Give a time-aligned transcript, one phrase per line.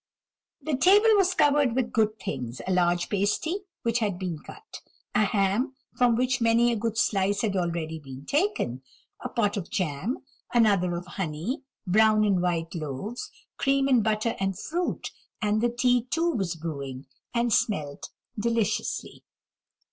[0.63, 4.81] The table was covered with good things; a large pasty, which had been cut;
[5.13, 8.81] a ham, from which many a good slice had already been taken;
[9.23, 10.17] a pot of jam,
[10.55, 16.05] another of honey; brown and white loaves; cream and butter and fruit; and the tea,
[16.09, 17.05] too, was brewing,
[17.35, 18.09] and smelt
[18.39, 19.21] deliciously.